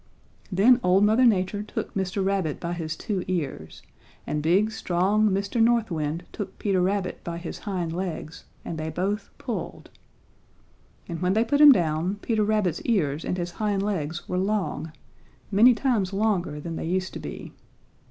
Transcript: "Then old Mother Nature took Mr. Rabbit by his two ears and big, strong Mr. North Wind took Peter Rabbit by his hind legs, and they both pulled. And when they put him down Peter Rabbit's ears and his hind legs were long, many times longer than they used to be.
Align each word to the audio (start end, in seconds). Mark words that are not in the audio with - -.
"Then 0.51 0.79
old 0.83 1.03
Mother 1.03 1.25
Nature 1.27 1.61
took 1.61 1.93
Mr. 1.93 2.25
Rabbit 2.25 2.59
by 2.59 2.73
his 2.73 2.95
two 2.95 3.23
ears 3.27 3.83
and 4.25 4.41
big, 4.41 4.71
strong 4.71 5.29
Mr. 5.29 5.61
North 5.61 5.91
Wind 5.91 6.23
took 6.31 6.57
Peter 6.57 6.81
Rabbit 6.81 7.23
by 7.23 7.37
his 7.37 7.59
hind 7.69 7.93
legs, 7.93 8.45
and 8.65 8.79
they 8.79 8.89
both 8.89 9.29
pulled. 9.37 9.91
And 11.07 11.21
when 11.21 11.33
they 11.33 11.45
put 11.45 11.61
him 11.61 11.71
down 11.71 12.15
Peter 12.15 12.43
Rabbit's 12.43 12.81
ears 12.81 13.23
and 13.23 13.37
his 13.37 13.51
hind 13.51 13.83
legs 13.83 14.27
were 14.27 14.39
long, 14.39 14.91
many 15.51 15.75
times 15.75 16.13
longer 16.13 16.59
than 16.59 16.77
they 16.77 16.85
used 16.87 17.13
to 17.13 17.19
be. 17.19 17.53